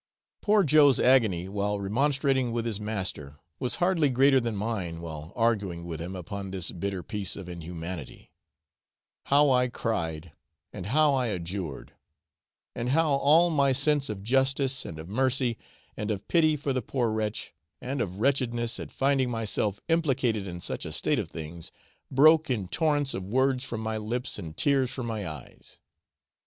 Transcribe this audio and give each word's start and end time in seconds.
Poor 0.41 0.63
Joe's 0.63 0.99
agony 0.99 1.47
while 1.47 1.79
remonstrating 1.79 2.51
with 2.51 2.65
his 2.65 2.79
master 2.79 3.37
was 3.59 3.75
hardly 3.75 4.09
greater 4.09 4.39
than 4.39 4.55
mine 4.55 4.99
while 4.99 5.31
arguing 5.35 5.85
with 5.85 6.01
him 6.01 6.15
upon 6.15 6.49
this 6.49 6.71
bitter 6.71 7.03
piece 7.03 7.35
of 7.35 7.47
inhumanity 7.47 8.31
how 9.25 9.51
I 9.51 9.67
cried, 9.67 10.31
and 10.73 10.87
how 10.87 11.13
I 11.13 11.27
adjured, 11.27 11.93
and 12.73 12.89
how 12.89 13.09
all 13.09 13.51
my 13.51 13.73
sense 13.73 14.09
of 14.09 14.23
justice 14.23 14.85
and 14.85 14.97
of 14.97 15.07
mercy 15.07 15.59
and 15.95 16.09
of 16.09 16.27
pity 16.27 16.55
for 16.55 16.73
the 16.73 16.81
poor 16.81 17.11
wretch, 17.11 17.53
and 17.79 18.01
of 18.01 18.19
wretchedness 18.19 18.79
at 18.79 18.91
finding 18.91 19.29
myself 19.29 19.79
implicated 19.87 20.47
in 20.47 20.61
such 20.61 20.83
a 20.83 20.91
state 20.91 21.19
of 21.19 21.29
things, 21.29 21.71
broke 22.09 22.49
in 22.49 22.67
torrents 22.67 23.13
of 23.13 23.23
words 23.23 23.63
from 23.63 23.81
my 23.81 23.97
lips 23.97 24.39
and 24.39 24.57
tears 24.57 24.89
from 24.89 25.05
my 25.05 25.27
eyes! 25.29 25.77